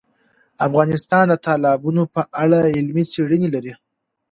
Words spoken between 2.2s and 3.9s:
اړه علمي څېړنې لري.